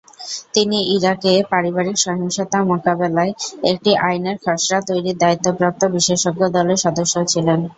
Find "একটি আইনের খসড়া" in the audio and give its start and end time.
3.71-4.79